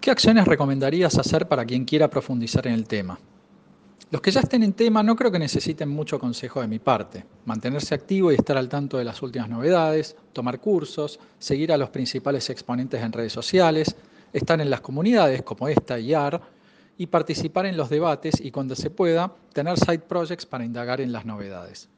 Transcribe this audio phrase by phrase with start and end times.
[0.00, 3.18] ¿Qué acciones recomendarías hacer para quien quiera profundizar en el tema?
[4.10, 7.26] Los que ya estén en tema no creo que necesiten mucho consejo de mi parte.
[7.44, 11.90] Mantenerse activo y estar al tanto de las últimas novedades, tomar cursos, seguir a los
[11.90, 13.94] principales exponentes en redes sociales,
[14.32, 16.40] estar en las comunidades como esta y AR
[16.96, 21.12] y participar en los debates y cuando se pueda tener side projects para indagar en
[21.12, 21.90] las novedades.